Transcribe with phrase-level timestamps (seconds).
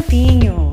[0.00, 0.72] Cantinho.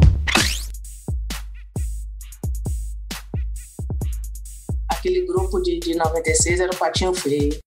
[4.90, 7.58] Aquele grupo de, de 96 era o Patinho Feio.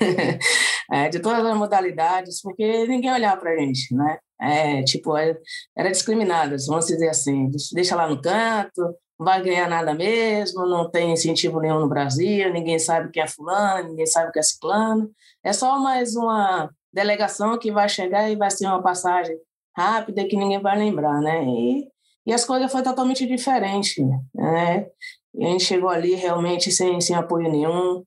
[0.92, 4.18] é, de todas as modalidades, porque ninguém olhava para a gente, né?
[4.40, 5.36] É, tipo, era, é,
[5.76, 8.80] era discriminadas, vamos dizer assim, deixa lá no canto,
[9.18, 13.26] não vai ganhar nada mesmo, não tem incentivo nenhum no Brasil, ninguém sabe quem é
[13.26, 15.10] fulano, ninguém sabe quem é ciclano.
[15.42, 19.36] É só mais uma delegação que vai chegar e vai ser uma passagem
[19.78, 21.44] rápida que ninguém vai lembrar, né?
[21.44, 21.88] E,
[22.26, 24.04] e as coisas foram totalmente diferentes,
[24.34, 24.88] né?
[25.34, 28.02] E a gente chegou ali realmente sem, sem apoio nenhum,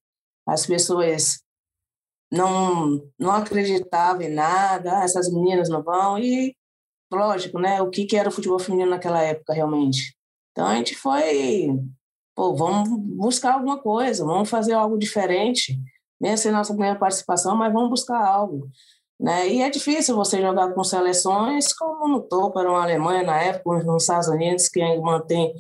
[0.46, 1.40] as pessoas
[2.32, 6.56] não, não acreditavam em nada, ah, essas meninas não vão, e
[7.12, 7.82] lógico, né?
[7.82, 10.16] O que, que era o futebol feminino naquela época realmente?
[10.52, 11.70] Então a gente foi,
[12.36, 15.80] pô, vamos buscar alguma coisa, vamos fazer algo diferente,
[16.20, 18.70] mesmo sem nossa primeira participação, mas vamos buscar algo.
[19.22, 19.48] Né?
[19.50, 23.84] E é difícil você jogar com seleções como no topo, era uma Alemanha na época,
[23.84, 25.54] nos Estados Unidos, que mantém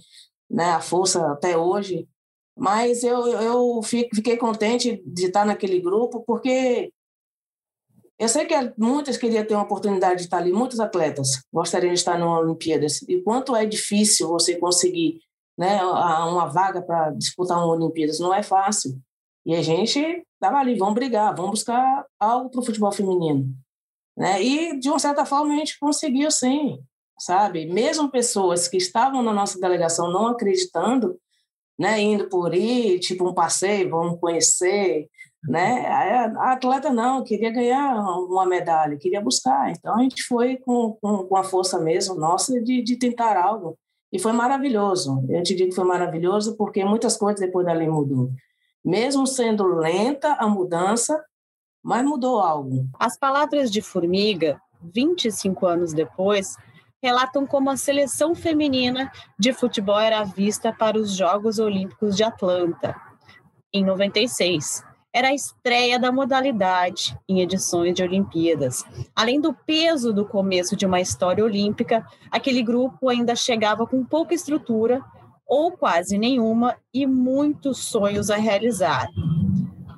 [0.49, 2.09] né, a força até hoje.
[2.57, 6.91] Mas eu, eu fiquei contente de estar naquele grupo, porque
[8.17, 11.99] eu sei que muitas queriam ter uma oportunidade de estar ali, muitos atletas gostariam de
[11.99, 13.03] estar na Olimpíadas.
[13.03, 15.19] E quanto é difícil você conseguir
[15.55, 18.99] né, uma vaga para disputar uma Olimpíadas, não é fácil.
[19.45, 23.45] E a gente estava ali, vamos brigar, vamos buscar algo para o futebol feminino.
[24.17, 24.41] Né?
[24.41, 26.79] E, de uma certa forma, a gente conseguiu sim,
[27.17, 27.67] sabe?
[27.67, 31.15] Mesmo pessoas que estavam na nossa delegação não acreditando,
[31.79, 35.07] né, indo por ir, tipo um passeio, vamos conhecer,
[35.47, 35.87] né?
[35.87, 39.71] A atleta não, queria ganhar uma medalha, queria buscar.
[39.71, 43.77] Então a gente foi com, com, com a força mesmo nossa de, de tentar algo.
[44.11, 45.23] E foi maravilhoso.
[45.29, 48.29] Eu te digo que foi maravilhoso porque muitas coisas depois da lei mudou.
[48.83, 51.23] Mesmo sendo lenta a mudança,
[51.83, 52.87] mas mudou algo.
[52.99, 56.55] As palavras de Formiga, 25 anos depois,
[57.01, 62.95] relatam como a seleção feminina de futebol era vista para os Jogos Olímpicos de Atlanta,
[63.73, 64.83] em 96
[65.13, 68.85] era a estreia da modalidade em edições de Olimpíadas.
[69.15, 74.33] Além do peso do começo de uma história olímpica, aquele grupo ainda chegava com pouca
[74.33, 75.03] estrutura
[75.51, 79.09] ou quase nenhuma e muitos sonhos a realizar.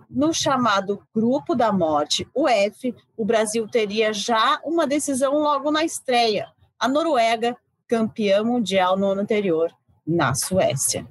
[0.09, 5.83] No chamado Grupo da Morte, o F, o Brasil teria já uma decisão logo na
[5.83, 6.47] estreia.
[6.79, 7.55] A Noruega,
[7.87, 9.71] campeã mundial no ano anterior,
[10.07, 11.05] na Suécia.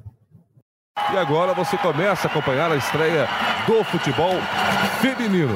[1.12, 3.28] E agora você começa a acompanhar a estreia
[3.64, 4.34] do futebol
[5.00, 5.54] feminino.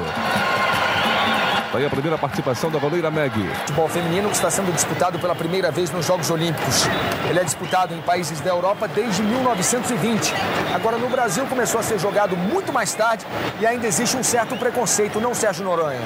[1.73, 3.33] Daí a primeira participação da goleira Meg.
[3.59, 6.85] Futebol feminino que está sendo disputado pela primeira vez nos Jogos Olímpicos.
[7.29, 10.33] Ele é disputado em países da Europa desde 1920.
[10.73, 13.25] Agora no Brasil começou a ser jogado muito mais tarde
[13.59, 15.99] e ainda existe um certo preconceito, não Sérgio Noronha?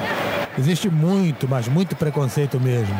[0.58, 2.98] Existe muito, mas muito preconceito mesmo.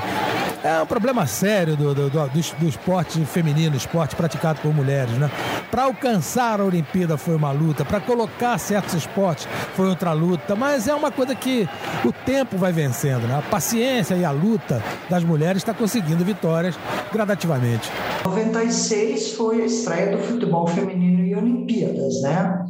[0.65, 5.29] É um problema sério do, do, do, do esporte feminino, esporte praticado por mulheres, né?
[5.73, 10.87] Para alcançar a Olimpíada foi uma luta, para colocar certos esportes foi outra luta, mas
[10.87, 11.69] é uma coisa que
[12.05, 13.39] o tempo vai vencendo, né?
[13.39, 14.81] A paciência e a luta
[15.11, 16.79] das mulheres está conseguindo vitórias
[17.13, 17.91] gradativamente.
[18.25, 22.67] 96 foi a estreia do futebol feminino em Olimpíadas, né?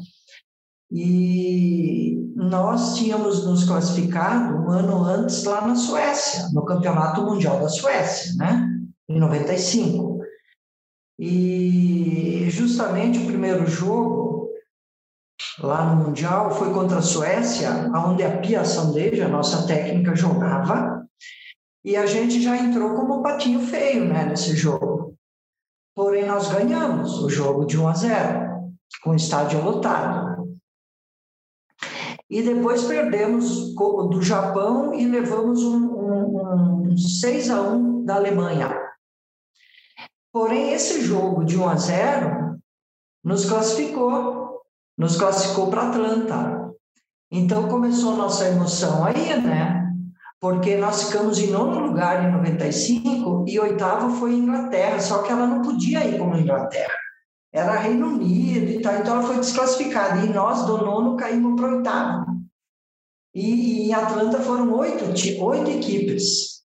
[0.93, 7.69] E nós tínhamos nos classificado um ano antes lá na Suécia, no Campeonato Mundial da
[7.69, 8.69] Suécia, né?
[9.09, 10.21] Em 95.
[11.19, 14.51] E justamente o primeiro jogo
[15.61, 21.07] lá no Mundial foi contra a Suécia, onde a Pia Sandeja, a nossa técnica, jogava,
[21.85, 25.15] e a gente já entrou como patinho feio né, nesse jogo.
[25.95, 30.32] Porém, nós ganhamos o jogo de 1 a 0, com o estádio lotado.
[32.33, 38.75] E depois perdemos do Japão e levamos um, um, um 6 a 1 da Alemanha.
[40.33, 42.59] Porém, esse jogo de 1 a 0
[43.23, 44.63] nos classificou,
[44.97, 46.73] nos classificou para Atlanta.
[47.31, 49.93] Então começou a nossa emoção aí, né?
[50.41, 55.47] Porque nós ficamos em nono lugar em 95 e oitavo foi Inglaterra, só que ela
[55.47, 57.02] não podia ir como Inglaterra
[57.53, 60.25] era Reino Unido e tal, então ela foi desclassificada.
[60.25, 62.43] E nós, do nono, caímos para o oitavo.
[63.35, 65.05] E, e em Atlanta foram oito,
[65.45, 66.63] oito equipes.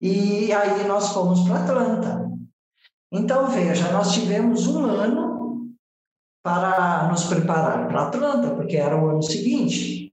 [0.00, 2.30] E aí nós fomos para Atlanta.
[3.12, 5.72] Então, veja, nós tivemos um ano
[6.42, 10.12] para nos preparar para Atlanta, porque era o ano seguinte.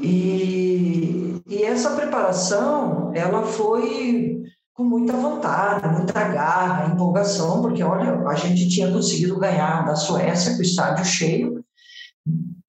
[0.00, 4.43] E, e essa preparação, ela foi
[4.74, 10.54] com muita vontade, muita garra, empolgação, porque olha, a gente tinha conseguido ganhar da Suécia
[10.54, 11.64] com o estádio cheio,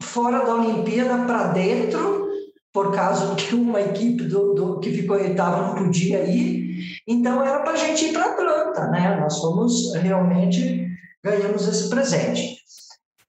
[0.02, 2.26] fora da Olimpíada para dentro,
[2.72, 7.44] por causa que uma equipe do, do que ficou em oitavo não podia ir, Então
[7.44, 9.20] era para a gente ir para Atlanta, né?
[9.20, 10.88] Nós fomos realmente
[11.24, 12.58] ganhamos esse presente.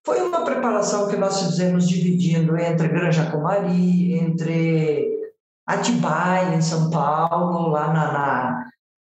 [0.05, 5.16] Foi uma preparação que nós fizemos dividindo entre Granja Comari, entre
[5.67, 8.67] Atibaia, em São Paulo, lá na, na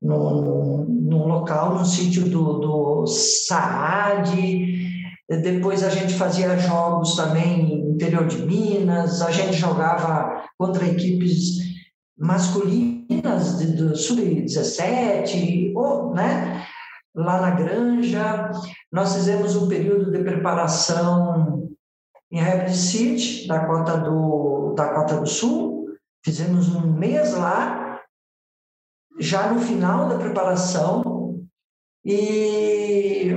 [0.03, 4.31] no, no local, no sítio do, do Saad.
[5.29, 11.59] Depois a gente fazia jogos também no interior de Minas, a gente jogava contra equipes
[12.19, 15.73] masculinas do sub-17,
[16.15, 16.63] né?
[17.15, 18.51] lá na Granja.
[18.91, 21.69] Nós fizemos um período de preparação
[22.31, 25.82] em Rapid City, da Cota do, da Cota do Sul.
[26.25, 28.01] Fizemos um mês lá,
[29.19, 31.47] já no final da preparação,
[32.05, 33.31] e,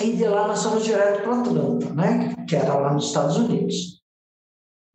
[0.00, 2.34] e de lá nós fomos direto para Atlanta, né?
[2.46, 4.02] que era lá nos Estados Unidos.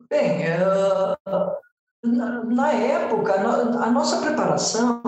[0.08, 0.44] Bem,
[2.02, 5.02] na época, a nossa preparação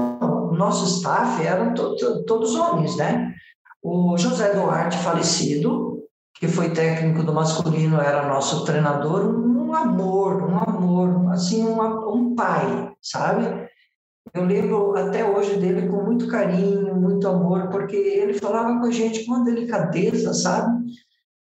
[0.54, 3.34] o nosso staff eram to, to, todos homens, né?
[3.82, 5.98] O José Duarte, falecido,
[6.34, 9.34] que foi técnico do masculino, era nosso treinador,
[9.75, 11.81] um amor, um amor, assim, um,
[12.12, 13.69] um pai, sabe?
[14.32, 18.91] Eu lembro até hoje dele com muito carinho, muito amor, porque ele falava com a
[18.91, 20.85] gente com uma delicadeza, sabe?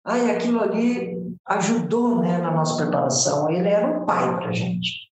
[0.05, 1.15] Ai, aquilo ali
[1.47, 3.51] ajudou né, na nossa preparação.
[3.51, 5.05] Ele era um pai para a gente.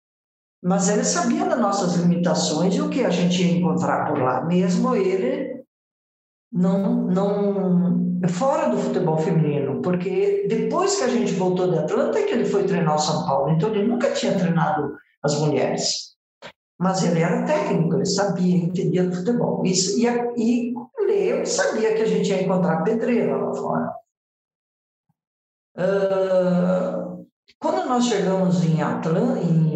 [0.63, 4.43] Mas ele sabia das nossas limitações e o que a gente ia encontrar por lá.
[4.45, 5.63] Mesmo ele
[6.51, 7.92] não, não
[8.27, 12.45] fora do futebol feminino, porque depois que a gente voltou de Atlanta é que ele
[12.45, 13.51] foi treinar o São Paulo.
[13.51, 16.13] Então ele nunca tinha treinado as mulheres.
[16.79, 19.63] Mas ele era técnico, ele sabia, entendia do futebol.
[19.65, 20.73] Isso, e, e
[21.45, 23.93] sabia que a gente ia encontrar pedreira lá fora.
[25.77, 27.25] Uh,
[27.59, 29.73] quando nós chegamos em Atlanta, em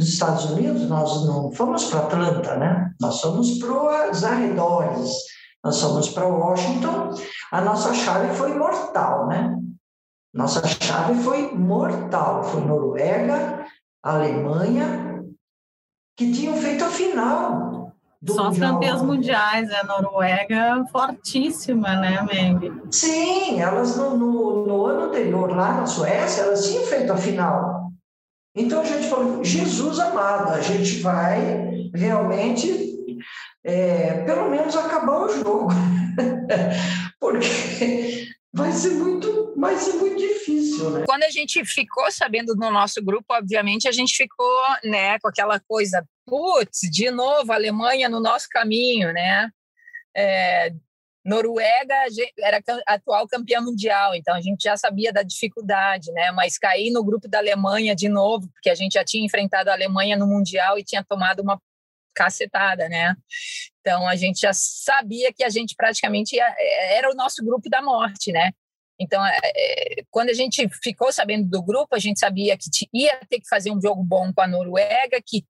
[0.00, 2.90] nos Estados Unidos, nós não fomos para Atlanta, né?
[3.00, 5.10] Nós fomos para os arredores,
[5.62, 7.14] nós fomos para Washington.
[7.50, 9.56] A nossa chave foi mortal, né?
[10.32, 12.44] Nossa chave foi mortal.
[12.44, 13.66] Foi Noruega,
[14.02, 15.22] Alemanha,
[16.16, 17.70] que tinham feito a final.
[18.22, 22.82] Do Só as campeãs mundiais, a Noruega fortíssima, né, Meng?
[22.90, 27.90] Sim, elas no, no, no ano anterior, lá na Suécia, elas tinham feito a final.
[28.54, 33.16] Então a gente falou, Jesus amado, a gente vai realmente,
[33.64, 35.68] é, pelo menos, acabar o jogo.
[37.20, 41.04] Porque vai ser muito, vai ser muito difícil, né?
[41.06, 45.60] Quando a gente ficou sabendo do nosso grupo, obviamente a gente ficou, né, com aquela
[45.60, 49.50] coisa, putz, de novo a Alemanha no nosso caminho, né?
[50.16, 50.72] É,
[51.24, 51.94] Noruega
[52.38, 56.32] era atual campeã mundial, então a gente já sabia da dificuldade, né?
[56.32, 59.74] Mas cair no grupo da Alemanha de novo, porque a gente já tinha enfrentado a
[59.74, 61.60] Alemanha no mundial e tinha tomado uma
[62.20, 63.16] cacetada, né?
[63.80, 67.70] Então a gente já sabia que a gente praticamente ia, é, era o nosso grupo
[67.70, 68.52] da morte, né?
[69.02, 73.18] Então, é, é, quando a gente ficou sabendo do grupo, a gente sabia que ia
[73.30, 75.46] ter que fazer um jogo bom com a Noruega, que,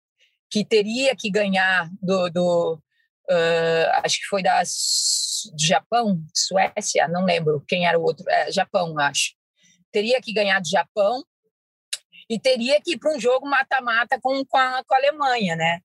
[0.48, 2.80] que teria que ganhar do, do
[3.28, 8.96] uh, acho que foi das Japão, Suécia, não lembro quem era o outro, é, Japão,
[9.00, 9.34] acho.
[9.90, 11.24] Teria que ganhar de Japão
[12.28, 15.80] e teria que ir para um jogo mata-mata com, com, a, com a Alemanha, né?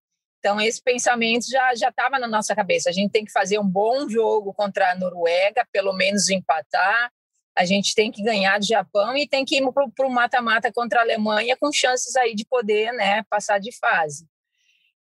[0.45, 2.87] Então, esse pensamento já estava na nossa cabeça.
[2.87, 7.11] A gente tem que fazer um bom jogo contra a Noruega, pelo menos empatar.
[7.57, 10.99] A gente tem que ganhar de Japão e tem que ir para o mata-mata contra
[10.99, 14.27] a Alemanha com chances aí de poder né, passar de fase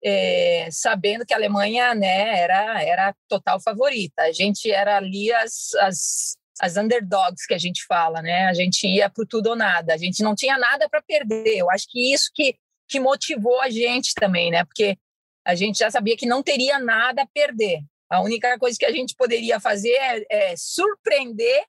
[0.02, 4.22] é, sabendo que a Alemanha né, era, era total favorita.
[4.22, 8.46] A gente era ali as, as, as underdogs que a gente fala, né?
[8.46, 9.94] A gente ia para tudo ou nada.
[9.94, 11.56] A gente não tinha nada para perder.
[11.56, 12.54] Eu acho que isso que,
[12.86, 14.64] que motivou a gente também, né?
[14.64, 14.98] Porque
[15.44, 17.80] a gente já sabia que não teria nada a perder.
[18.08, 21.64] A única coisa que a gente poderia fazer é, é surpreender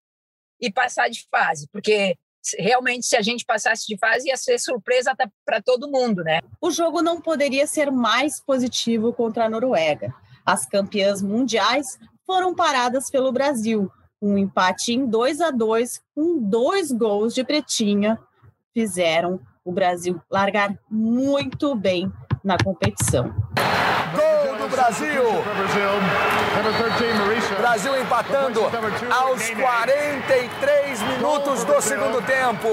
[0.60, 2.17] e passar de fase, porque
[2.60, 6.39] realmente, se a gente passasse de fase, ia ser surpresa para todo mundo, né?
[6.62, 10.13] O jogo não poderia ser mais positivo contra a Noruega.
[10.46, 13.91] As campeãs mundiais foram paradas pelo Brasil.
[14.22, 18.20] Um empate em 2 a 2 com dois gols de Pretinha
[18.74, 22.12] fizeram o Brasil largar muito bem
[22.46, 23.34] na competição.
[24.14, 25.24] Gol do Brasil!
[27.58, 28.62] Brasil empatando
[29.12, 32.68] aos 43 minutos do segundo tempo.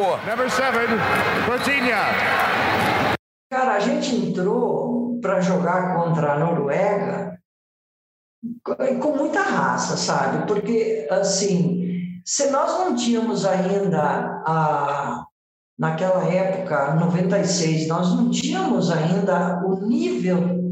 [3.51, 7.39] Cara, a gente entrou para jogar contra a Noruega
[9.01, 10.47] com muita raça, sabe?
[10.47, 15.25] Porque, assim, se nós não tínhamos ainda a
[15.79, 20.63] naquela época, 96, nós não tínhamos ainda o nível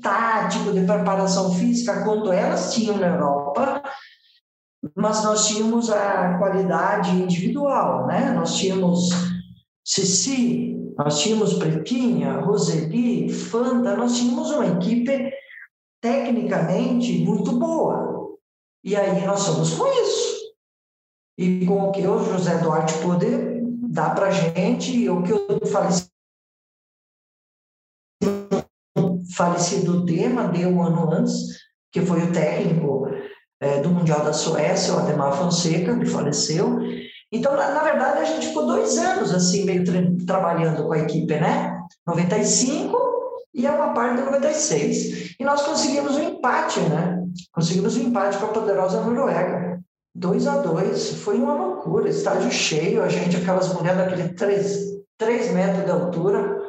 [0.00, 3.82] tático, de preparação física quanto elas tinham na Europa,
[4.94, 8.30] mas nós tínhamos a qualidade individual, né?
[8.32, 9.08] Nós tínhamos
[9.84, 15.32] Cici, nós tínhamos Pretinha, Roseli, Fanta, nós tínhamos uma equipe
[16.00, 18.36] tecnicamente muito boa.
[18.84, 20.38] E aí nós somos com isso.
[21.36, 23.47] E com o que o José Duarte poder
[23.90, 26.08] dar para gente, o que eu faleci
[29.34, 31.58] falecido tema deu um ano antes,
[31.92, 33.08] que foi o técnico
[33.60, 36.80] é, do Mundial da Suécia, o Ademar Fonseca, que faleceu.
[37.30, 40.98] Então, na, na, verdade, a gente ficou dois anos assim, meio tra trabalhando com a
[40.98, 41.78] equipe, né?
[42.06, 42.98] 95
[43.54, 45.36] e é uma parte de 96.
[45.38, 47.22] E nós conseguimos um empate, né?
[47.52, 49.67] Conseguimos um empate com a poderosa Noruega.
[50.18, 55.52] 2 a 2 foi uma loucura, estádio cheio, a gente, aquelas mulheres daquele 3, 3
[55.52, 56.60] metros de altura.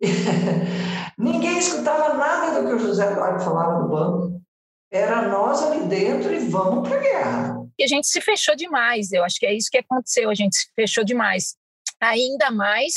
[1.16, 4.42] Ninguém escutava nada do que o José Eduardo falava no banco.
[4.90, 7.56] Era nós ali dentro e vamos para a guerra.
[7.78, 10.56] E a gente se fechou demais, eu acho que é isso que aconteceu, a gente
[10.56, 11.54] se fechou demais.
[12.00, 12.94] Ainda mais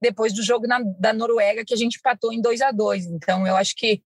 [0.00, 3.46] depois do jogo na, da Noruega, que a gente empatou em 2 a 2 Então,
[3.46, 4.02] eu acho que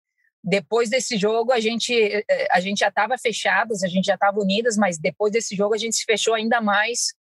[0.45, 4.39] depois desse jogo a gente eh, a gente já estava fechadas, a gente já estava
[4.39, 7.13] unidas, mas depois desse jogo a gente se fechou ainda mais,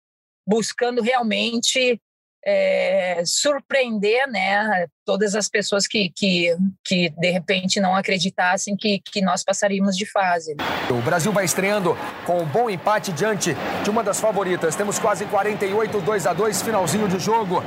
[0.45, 1.99] buscando realmente
[2.45, 9.21] é, surpreender né, todas as pessoas que, que, que de repente não acreditassem que, que
[9.21, 10.55] nós passaríamos de fase.
[10.89, 14.75] O Brasil vai estreando com um bom empate diante de uma das favoritas.
[14.75, 17.63] Temos quase 48, 2 a 2 finalzinho de jogo.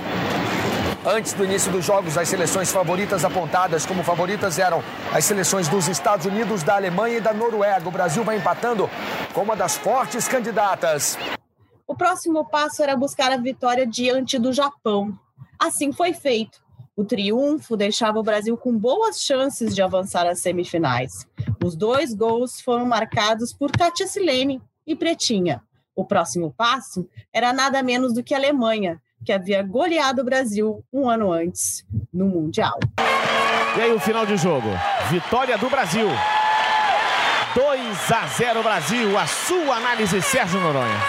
[1.09, 4.83] Antes do início dos jogos, as seleções favoritas apontadas como favoritas eram
[5.15, 7.89] as seleções dos Estados Unidos, da Alemanha e da Noruega.
[7.89, 8.91] O Brasil vai empatando
[9.33, 11.17] com uma das fortes candidatas.
[11.87, 15.17] O próximo passo era buscar a vitória diante do Japão.
[15.57, 16.61] Assim foi feito.
[16.97, 21.25] O triunfo deixava o Brasil com boas chances de avançar às semifinais.
[21.65, 25.63] Os dois gols foram marcados por Katia Silene e Pretinha.
[25.95, 30.85] O próximo passo era nada menos do que a Alemanha, que havia goleado o Brasil
[30.93, 32.79] um ano antes no Mundial.
[33.77, 34.69] E aí o final de jogo.
[35.11, 36.09] Vitória do Brasil.
[37.55, 39.19] 2 a 0 Brasil.
[39.19, 41.01] A sua análise, Sérgio Noronha.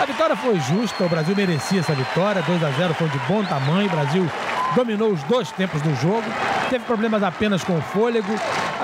[0.00, 2.42] A vitória foi justa, o Brasil merecia essa vitória.
[2.42, 3.86] 2 a 0 foi de bom tamanho.
[3.86, 4.30] O Brasil
[4.74, 6.24] dominou os dois tempos do jogo.
[6.68, 8.34] Teve problemas apenas com o fôlego,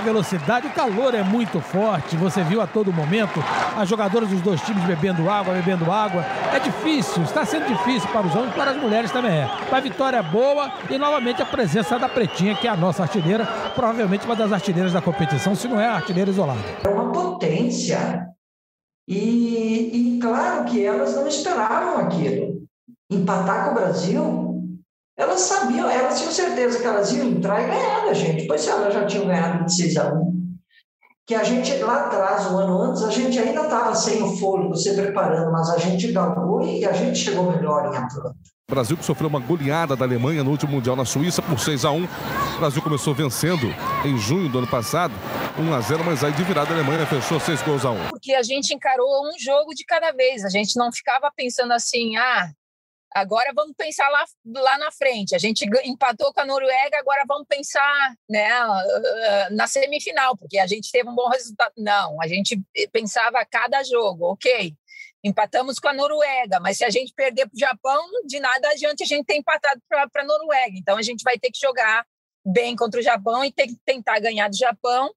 [0.01, 2.17] a velocidade, o calor é muito forte.
[2.17, 3.39] Você viu a todo momento
[3.77, 6.25] as jogadoras dos dois times bebendo água, bebendo água.
[6.55, 9.51] É difícil, está sendo difícil para os homens, para as mulheres também é.
[9.71, 13.47] A vitória é boa e novamente a presença da Pretinha, que é a nossa artilheira,
[13.75, 16.61] provavelmente uma das artilheiras da competição, se não é a artilheira isolada.
[16.83, 18.27] É uma potência
[19.07, 22.61] e, e claro que elas não esperavam aquilo.
[23.11, 24.50] Empatar com o Brasil,
[25.21, 28.47] elas sabiam, elas tinham certeza que elas iam entrar e ganhar da gente.
[28.47, 30.41] Pois elas já tinham ganhado de 6 a 1
[31.27, 34.75] que a gente lá atrás, um ano antes, a gente ainda estava sem o fôlego,
[34.75, 38.35] se preparando, mas a gente galgou e a gente chegou melhor em Atlanta.
[38.69, 41.85] O Brasil que sofreu uma goleada da Alemanha no último Mundial na Suíça por 6
[41.85, 43.67] a 1 O Brasil começou vencendo
[44.05, 45.15] em junho do ano passado,
[45.57, 48.35] 1 a 0 mas aí de virada a Alemanha fechou 6 gols a 1 Porque
[48.35, 52.51] a gente encarou um jogo de cada vez, a gente não ficava pensando assim, ah,
[53.13, 55.35] Agora vamos pensar lá, lá na frente.
[55.35, 58.49] A gente empatou com a Noruega, agora vamos pensar né,
[59.51, 61.73] na semifinal, porque a gente teve um bom resultado.
[61.77, 62.61] Não, a gente
[62.93, 64.75] pensava cada jogo, ok.
[65.25, 69.03] Empatamos com a Noruega, mas se a gente perder para o Japão, de nada adianta
[69.03, 70.77] a gente ter empatado para a Noruega.
[70.77, 72.07] Então a gente vai ter que jogar
[72.47, 75.13] bem contra o Japão e ter tentar ganhar do Japão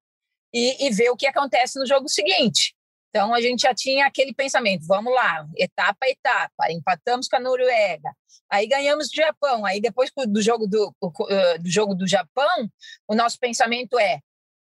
[0.54, 2.76] e, e ver o que acontece no jogo seguinte.
[3.14, 7.40] Então a gente já tinha aquele pensamento, vamos lá, etapa a etapa, empatamos com a
[7.40, 8.10] Noruega,
[8.50, 12.68] aí ganhamos do Japão, aí depois do jogo do, do jogo do Japão,
[13.08, 14.20] o nosso pensamento é,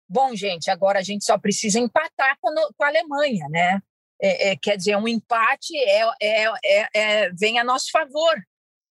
[0.07, 3.81] bom gente, agora a gente só precisa empatar com, com a Alemanha, né?
[4.21, 8.35] É, é, quer dizer, um empate é, é, é, é vem a nosso favor.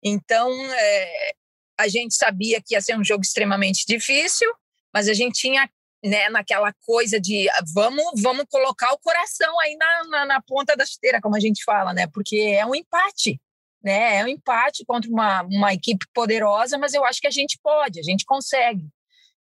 [0.03, 1.33] Então é,
[1.79, 4.53] a gente sabia que ia ser um jogo extremamente difícil,
[4.93, 5.71] mas a gente tinha
[6.05, 10.77] né, naquela coisa de ah, vamos, vamos colocar o coração aí na, na, na, ponta
[10.77, 12.07] da chuteira, como a gente fala, né?
[12.07, 13.41] Porque é um empate,
[13.83, 14.19] né?
[14.19, 17.99] É um empate contra uma, uma equipe poderosa, mas eu acho que a gente pode,
[17.99, 18.87] a gente consegue.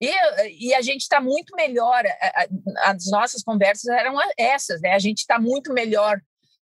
[0.01, 2.03] E, e a gente está muito melhor,
[2.83, 4.93] as nossas conversas eram essas, né?
[4.93, 6.19] A gente está muito melhor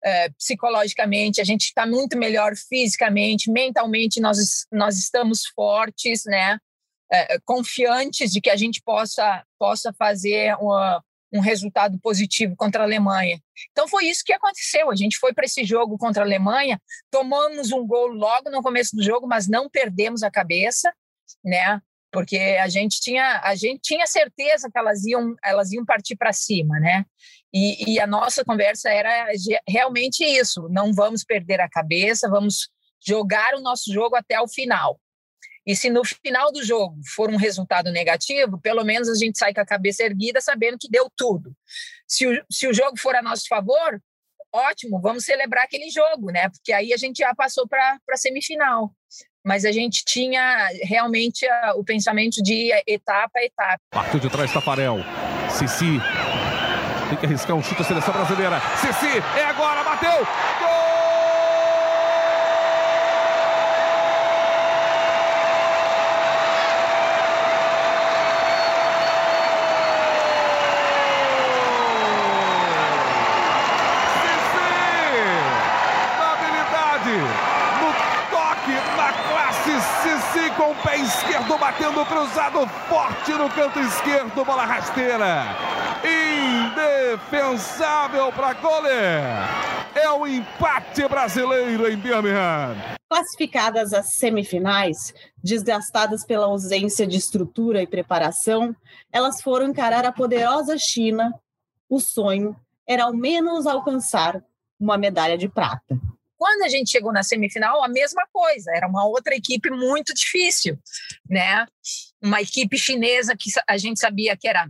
[0.04, 6.58] é, psicologicamente, a gente está muito melhor fisicamente, mentalmente, nós, nós estamos fortes, né?
[7.12, 11.02] É, confiantes de que a gente possa, possa fazer uma,
[11.32, 13.40] um resultado positivo contra a Alemanha.
[13.70, 14.90] Então foi isso que aconteceu.
[14.90, 18.94] A gente foi para esse jogo contra a Alemanha, tomamos um gol logo no começo
[18.96, 20.92] do jogo, mas não perdemos a cabeça,
[21.44, 21.80] né?
[22.12, 26.32] porque a gente tinha a gente tinha certeza que elas iam elas iam partir para
[26.32, 27.04] cima, né?
[27.52, 29.28] E, e, a nossa conversa era
[29.66, 32.68] realmente isso: não vamos perder a cabeça, vamos
[33.04, 35.00] jogar o nosso jogo até o final.
[35.70, 39.54] E se no final do jogo for um resultado negativo, pelo menos a gente sai
[39.54, 41.54] com a cabeça erguida sabendo que deu tudo.
[42.08, 44.02] Se o, se o jogo for a nosso favor,
[44.52, 46.48] ótimo, vamos celebrar aquele jogo, né?
[46.48, 48.90] Porque aí a gente já passou para a semifinal.
[49.44, 53.80] Mas a gente tinha realmente a, o pensamento de etapa a etapa.
[53.92, 54.96] Partiu de trás, Tafarel.
[55.56, 56.00] Cici.
[57.10, 58.60] Tem que arriscar um chute à seleção brasileira.
[58.76, 60.26] Cici, é agora, bateu!
[60.58, 60.80] Gol!
[80.60, 85.44] com o pé esquerdo, batendo cruzado forte no canto esquerdo, bola rasteira.
[86.66, 89.28] Indefensável para goleiro.
[89.94, 92.74] É o empate brasileiro em Birmingham.
[93.08, 98.74] Classificadas às semifinais, desgastadas pela ausência de estrutura e preparação,
[99.12, 101.32] elas foram encarar a poderosa China.
[101.88, 104.42] O sonho era ao menos alcançar
[104.78, 106.00] uma medalha de prata.
[106.40, 110.78] Quando a gente chegou na semifinal, a mesma coisa, era uma outra equipe muito difícil,
[111.28, 111.66] né?
[112.22, 114.66] Uma equipe chinesa que a gente sabia que era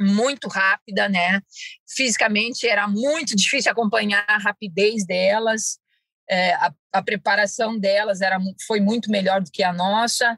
[0.00, 1.40] muito rápida, né?
[1.88, 5.78] Fisicamente era muito difícil acompanhar a rapidez delas,
[6.28, 10.36] é, a, a, preparação delas era, foi muito melhor do que a nossa,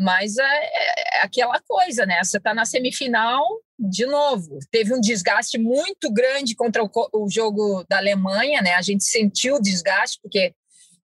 [0.00, 2.24] mas é, é aquela coisa, né?
[2.24, 3.44] Você está na semifinal,
[3.78, 8.74] de novo, teve um desgaste muito grande contra o, o jogo da Alemanha, né?
[8.74, 10.54] A gente sentiu o desgaste, porque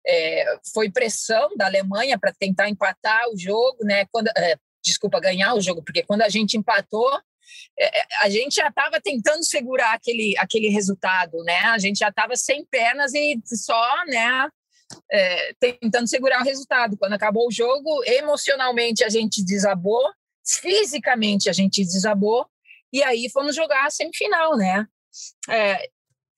[0.05, 4.05] é, foi pressão da Alemanha para tentar empatar o jogo, né?
[4.11, 7.19] Quando, é, desculpa, ganhar o jogo, porque quando a gente empatou,
[7.79, 11.61] é, é a gente já estava tentando segurar aquele, aquele resultado, né?
[11.65, 14.47] A gente já estava sem pernas e só, né?
[15.11, 16.97] É, tentando segurar o resultado.
[16.97, 20.11] Quando acabou o jogo, emocionalmente a gente desabou,
[20.45, 22.45] fisicamente a gente desabou,
[22.91, 24.87] e aí fomos jogar a semifinal, né?
[25.49, 25.89] É,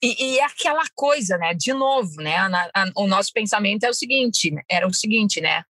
[0.01, 1.53] e, e, é aquela coisa, né?
[1.53, 2.35] De novo, né?
[2.37, 5.63] A, a, o nosso pensamento é o seguinte, era o seguinte, né?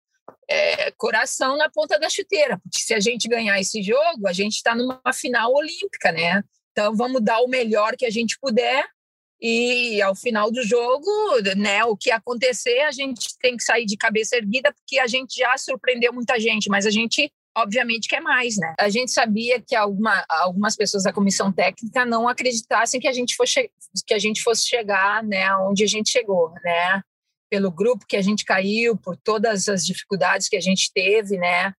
[0.50, 4.56] É, coração na ponta da chuteira, porque se a gente ganhar esse jogo, a gente
[4.56, 6.44] está numa final olímpica, né?
[6.72, 8.86] Então vamos dar o melhor que a gente puder
[9.42, 11.10] e ao final do jogo,
[11.58, 15.38] né, o que acontecer, a gente tem que sair de cabeça erguida, porque a gente
[15.38, 18.74] já surpreendeu muita gente, mas a gente obviamente quer mais, né?
[18.78, 23.36] A gente sabia que alguma, algumas pessoas da comissão técnica não acreditassem que a gente
[23.36, 23.72] fosse,
[24.06, 27.02] que a gente fosse chegar, né, onde a gente chegou, né?
[27.50, 31.74] Pelo grupo que a gente caiu, por todas as dificuldades que a gente teve, né?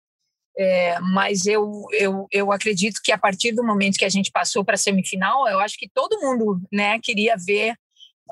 [0.58, 4.64] É, mas eu, eu, eu acredito que a partir do momento que a gente passou
[4.64, 7.74] para a semifinal, eu acho que todo mundo né, queria ver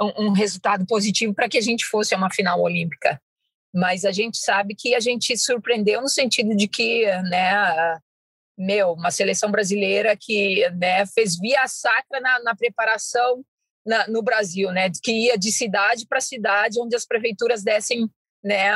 [0.00, 3.20] um, um resultado positivo para que a gente fosse a uma final olímpica.
[3.74, 7.98] Mas a gente sabe que a gente surpreendeu no sentido de que, né,
[8.56, 13.44] meu, uma seleção brasileira que né, fez via sacra na, na preparação
[13.84, 18.08] na, no Brasil, né, que ia de cidade para cidade, onde as prefeituras dessem
[18.44, 18.70] né,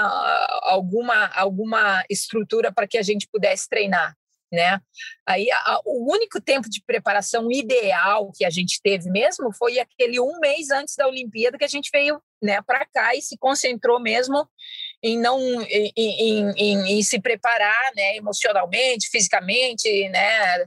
[0.63, 4.17] alguma, alguma estrutura para que a gente pudesse treinar.
[4.51, 4.81] Né?
[5.27, 10.19] Aí a, o único tempo de preparação ideal que a gente teve mesmo foi aquele
[10.19, 14.01] um mês antes da Olimpíada que a gente veio né, para cá e se concentrou
[14.01, 14.49] mesmo
[15.03, 20.65] em não em, em, em, em, se preparar né, emocionalmente, fisicamente, né?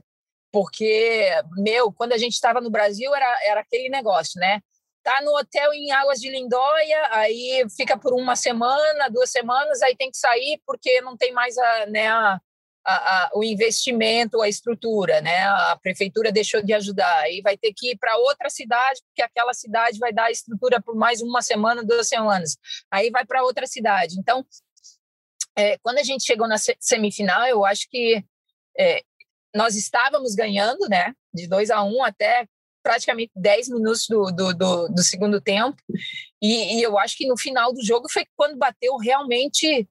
[0.52, 4.60] Porque, meu, quando a gente estava no Brasil era, era aquele negócio, né?
[5.02, 9.96] Tá no hotel em Águas de Lindóia, aí fica por uma semana, duas semanas, aí
[9.96, 12.40] tem que sair porque não tem mais a, né, a,
[12.84, 15.44] a, a, o investimento, a estrutura, né?
[15.44, 19.54] A prefeitura deixou de ajudar e vai ter que ir para outra cidade, porque aquela
[19.54, 22.56] cidade vai dar estrutura por mais uma semana, duas semanas.
[22.90, 24.16] Aí vai para outra cidade.
[24.18, 24.44] Então,
[25.56, 28.24] é, quando a gente chegou na semifinal, eu acho que
[28.78, 29.02] é,
[29.54, 31.14] nós estávamos ganhando, né?
[31.32, 32.46] De 2 a 1 um até
[32.82, 35.76] praticamente 10 minutos do, do, do, do segundo tempo.
[36.40, 39.88] E, e eu acho que no final do jogo foi quando bateu realmente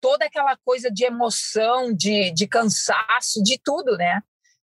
[0.00, 4.20] toda aquela coisa de emoção, de, de cansaço, de tudo, né?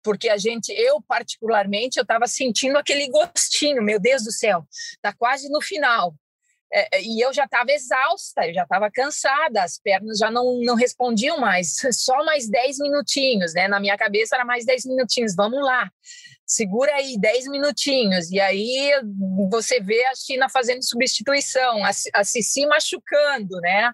[0.01, 4.65] Porque a gente, eu particularmente, eu estava sentindo aquele gostinho, meu Deus do céu,
[5.01, 6.15] tá quase no final.
[6.71, 10.61] É, é e eu já estava exausta, eu já estava cansada, as pernas já não,
[10.61, 13.67] não respondiam mais, só mais 10 minutinhos, né?
[13.67, 15.91] Na minha cabeça era mais 10 minutinhos, vamos lá,
[16.47, 18.31] segura aí 10 minutinhos.
[18.31, 18.91] E aí
[19.49, 23.91] você vê a China fazendo substituição, a, a Cici machucando, né?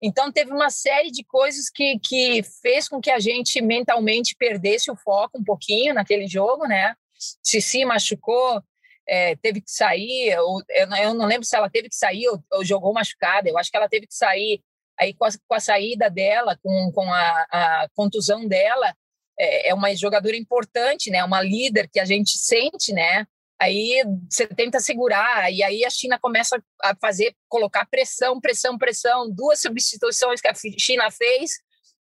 [0.00, 4.92] Então, teve uma série de coisas que, que fez com que a gente mentalmente perdesse
[4.92, 6.94] o foco um pouquinho naquele jogo, né?
[7.42, 8.62] se machucou,
[9.08, 12.40] é, teve que sair, ou, eu, eu, não lembro se ela teve que sair ou,
[12.52, 14.62] ou, jogou machucada, eu acho que ela teve que sair.
[15.00, 18.94] Aí, com a, com a saída dela, com, com a, a contusão dela,
[19.38, 21.24] é, é uma jogadora importante, né?
[21.24, 23.26] Uma líder que a gente sente, né?
[23.60, 29.30] Aí você tenta segurar, e aí a China começa a fazer, colocar pressão, pressão, pressão.
[29.30, 31.58] Duas substituições que a China fez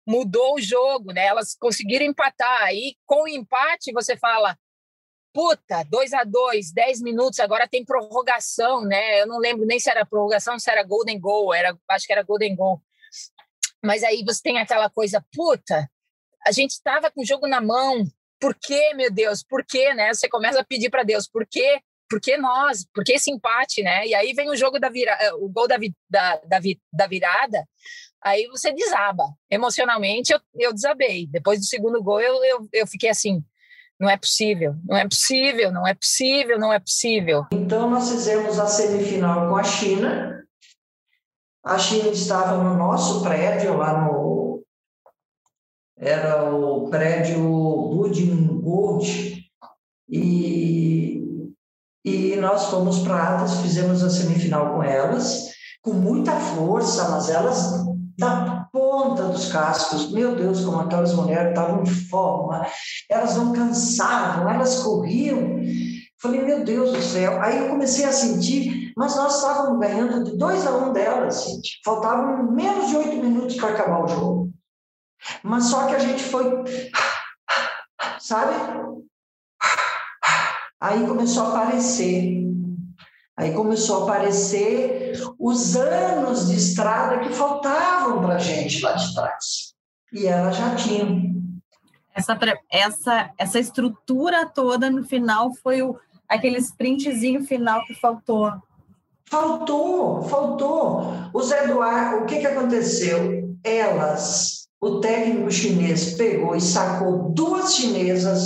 [0.07, 1.27] mudou o jogo, né?
[1.27, 2.63] Elas conseguiram empatar.
[2.63, 4.57] Aí com o empate você fala,
[5.33, 9.21] puta, 2 a 2 10 minutos, agora tem prorrogação, né?
[9.21, 12.23] Eu não lembro nem se era prorrogação, se era golden goal, era, acho que era
[12.23, 12.83] golden goal.
[13.83, 15.91] Mas aí você tem aquela coisa, puta,
[16.47, 18.05] a gente estava com o jogo na mão,
[18.41, 19.43] por que, meu Deus?
[19.43, 20.13] Por que, né?
[20.13, 21.81] Você começa a pedir para Deus, por que?
[22.11, 22.85] Por que nós?
[22.93, 24.07] Por que esse empate, né?
[24.07, 25.77] E aí vem o jogo da virada, eh, o gol da,
[26.11, 26.61] da, da,
[26.93, 27.65] da virada,
[28.21, 29.25] aí você desaba.
[29.49, 31.27] Emocionalmente, eu, eu desabei.
[31.29, 33.43] Depois do segundo gol, eu, eu, eu fiquei assim,
[33.99, 37.47] não é possível, não é possível, não é possível, não é possível.
[37.53, 40.45] Então, nós fizemos a semifinal com a China.
[41.65, 44.42] A China estava no nosso prédio, lá no
[46.03, 49.41] era o prédio Woodin Gold,
[50.09, 51.53] e,
[52.05, 57.87] e nós fomos para Atas, fizemos a semifinal com elas, com muita força, mas elas
[58.19, 62.67] da ponta dos cascos, meu Deus, como aquelas mulheres estavam em forma,
[63.09, 65.61] elas não cansavam, elas corriam.
[66.21, 67.41] Falei, meu Deus do céu.
[67.43, 71.81] Aí eu comecei a sentir, mas nós estávamos ganhando de dois a um delas, gente.
[71.85, 74.42] Faltavam menos de oito minutos para acabar o jogo.
[75.43, 76.65] Mas só que a gente foi,
[78.19, 78.55] sabe?
[80.81, 82.43] Aí começou a aparecer.
[83.37, 89.15] Aí começou a aparecer os anos de estrada que faltavam para a gente lá de
[89.15, 89.75] trás.
[90.13, 91.33] E ela já tinha.
[92.15, 92.39] Essa,
[92.71, 98.53] essa, essa estrutura toda no final foi o, aquele sprintzinho final que faltou.
[99.25, 101.15] Faltou, faltou.
[101.33, 103.57] O Zé Eduardo, o que, que aconteceu?
[103.65, 108.43] Elas o técnico chinês pegou e sacou duas chinesas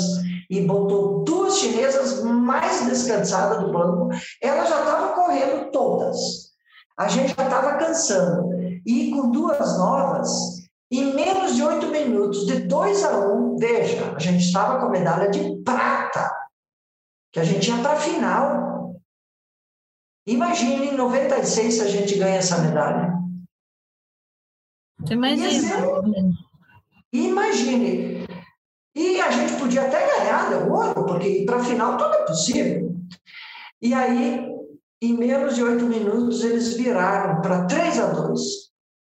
[0.50, 4.10] e botou duas chinesas mais descansadas do banco,
[4.42, 6.52] elas já estavam correndo todas.
[6.98, 8.50] A gente já estava cansando.
[8.84, 10.28] E com duas novas,
[10.90, 14.90] em menos de oito minutos, de dois a um, veja, a gente estava com a
[14.90, 16.30] medalha de prata,
[17.32, 18.94] que a gente ia para a final.
[20.28, 23.15] Imagine em 96 se a gente ganha essa medalha.
[25.10, 25.76] Imagina.
[27.12, 28.26] Imagine.
[28.94, 32.96] E a gente podia até ganhar o ouro, porque para a final tudo é possível.
[33.80, 34.48] E aí,
[35.02, 38.40] em menos de oito minutos, eles viraram para 3 a 2.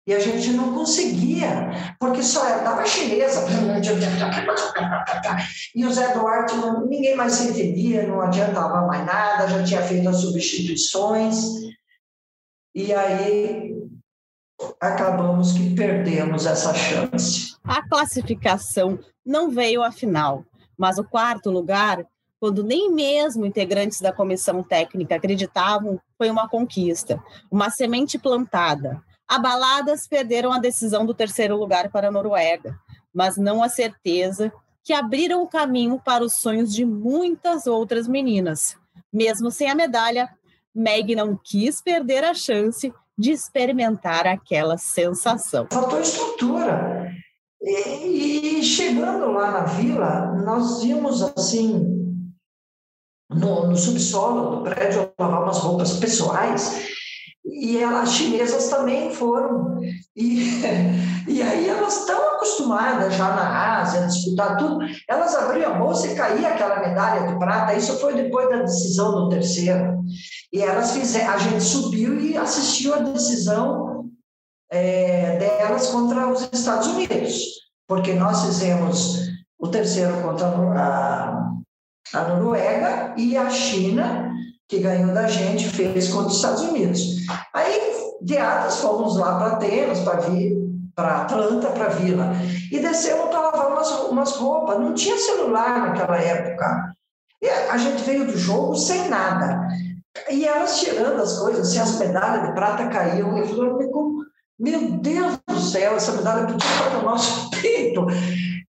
[0.05, 3.45] E a gente não conseguia, porque só estava chinesa.
[5.73, 6.55] E o Zé Duarte,
[6.89, 11.37] ninguém mais se entendia, não adiantava mais nada, já tinha feito as substituições.
[12.75, 13.82] E aí
[14.79, 17.55] acabamos que perdemos essa chance.
[17.63, 20.45] A classificação não veio à final,
[20.77, 22.05] mas o quarto lugar,
[22.39, 29.01] quando nem mesmo integrantes da comissão técnica acreditavam, foi uma conquista, uma semente plantada.
[29.27, 32.77] Abaladas perderam a decisão do terceiro lugar para a Noruega,
[33.13, 34.51] mas não a certeza
[34.83, 38.75] que abriram o caminho para os sonhos de muitas outras meninas.
[39.11, 40.29] Mesmo sem a medalha,
[40.75, 45.67] Meg não quis perder a chance de experimentar aquela sensação.
[45.71, 47.11] Faltou estrutura.
[47.61, 52.25] E, e chegando lá na vila, nós vimos assim,
[53.29, 56.92] no, no subsolo do prédio, lavar umas roupas pessoais
[57.63, 59.79] e as chinesas também foram.
[60.17, 60.61] E,
[61.29, 64.85] e aí elas estão acostumadas já na Ásia a disputar tudo.
[65.07, 67.73] Elas abriam a bolsa e caía aquela medalha de prata.
[67.73, 70.03] Isso foi depois da decisão do terceiro.
[70.51, 74.09] E elas fizeram, a gente subiu e assistiu a decisão
[74.69, 77.45] é, delas contra os Estados Unidos,
[77.87, 79.19] porque nós fizemos
[79.57, 81.53] o terceiro contra a,
[82.13, 84.33] a Noruega e a China
[84.73, 86.99] que ganhou da gente, fez contra os Estados Unidos.
[88.23, 90.63] De Atas, fomos lá para Atenas, para vir
[90.95, 92.33] para Atlanta, para Vila,
[92.71, 94.79] e descemos para lavar umas, umas roupas.
[94.79, 96.93] Não tinha celular naquela época.
[97.41, 99.67] E a gente veio do jogo sem nada.
[100.29, 103.37] E elas tirando as coisas, assim, as medalhas de prata caíam.
[103.37, 103.89] Eu falei,
[104.59, 108.05] meu Deus do céu, essa medalha podia estar no nosso peito.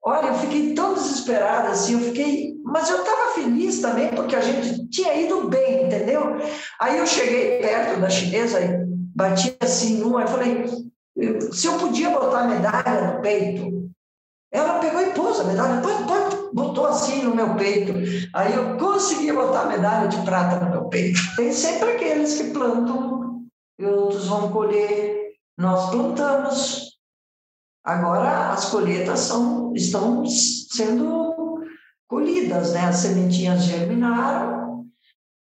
[0.03, 2.55] Olha, eu fiquei tão desesperada assim, eu fiquei.
[2.65, 6.37] Mas eu estava feliz também, porque a gente tinha ido bem, entendeu?
[6.81, 8.59] Aí eu cheguei perto da chinesa
[9.19, 10.65] bati assim numa, e falei:
[11.53, 13.91] se eu podia botar medalha no peito,
[14.53, 17.93] ela pegou e pôs a medalha, pode, pode, botou assim no meu peito.
[18.33, 21.21] Aí eu consegui botar a medalha de prata no meu peito.
[21.37, 23.43] Tem sempre aqueles que plantam
[23.79, 25.33] e outros vão colher.
[25.59, 26.89] Nós plantamos.
[27.85, 31.65] Agora as colheitas são, estão sendo
[32.07, 32.81] colhidas, né?
[32.87, 34.87] As sementinhas germinaram,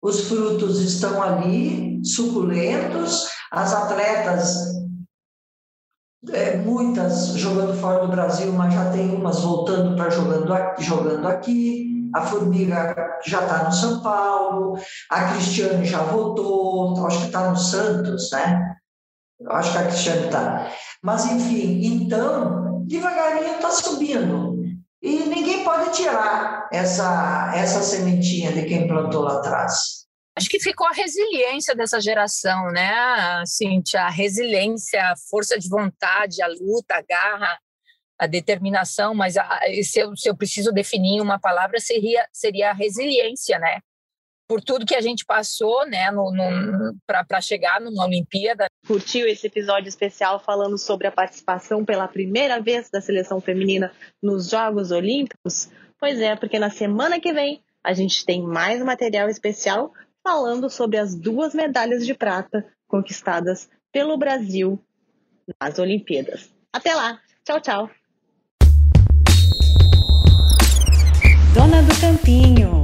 [0.02, 4.74] os frutos estão ali, suculentos, as atletas
[6.32, 11.92] é, muitas jogando fora do Brasil, mas já tem umas voltando para jogando jogando aqui.
[12.14, 12.94] A Formiga
[13.26, 14.78] já está no São Paulo,
[15.10, 18.76] a Cristiane já voltou, acho que está no Santos, né?
[19.48, 20.70] Acho que a Cristiane está.
[21.02, 24.54] Mas, enfim, então, devagarinho está subindo.
[25.02, 30.03] E ninguém pode tirar essa, essa sementinha de quem plantou lá atrás
[30.36, 34.02] acho que ficou a resiliência dessa geração, né, Cintia?
[34.02, 37.58] A resiliência, a força de vontade, a luta, a garra,
[38.18, 42.74] a determinação, mas a, se, eu, se eu preciso definir uma palavra, seria, seria a
[42.74, 43.80] resiliência, né?
[44.46, 46.08] Por tudo que a gente passou, né,
[47.06, 48.66] para chegar numa Olimpíada.
[48.86, 53.90] Curtiu esse episódio especial falando sobre a participação pela primeira vez da seleção feminina
[54.22, 55.70] nos Jogos Olímpicos?
[55.98, 59.92] Pois é, porque na semana que vem a gente tem mais material especial
[60.24, 64.82] falando sobre as duas medalhas de prata conquistadas pelo Brasil
[65.60, 66.50] nas Olimpíadas.
[66.72, 67.20] Até lá!
[67.44, 67.90] Tchau, tchau!
[71.54, 72.83] Dona do Campinho